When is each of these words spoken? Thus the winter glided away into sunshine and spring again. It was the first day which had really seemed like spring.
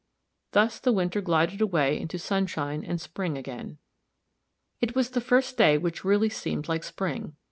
Thus 0.53 0.79
the 0.79 0.91
winter 0.91 1.21
glided 1.21 1.61
away 1.61 1.99
into 2.01 2.17
sunshine 2.17 2.83
and 2.83 2.99
spring 2.99 3.37
again. 3.37 3.77
It 4.79 4.95
was 4.95 5.11
the 5.11 5.21
first 5.21 5.57
day 5.59 5.77
which 5.77 5.99
had 5.99 6.05
really 6.05 6.29
seemed 6.29 6.67
like 6.67 6.83
spring. 6.83 7.35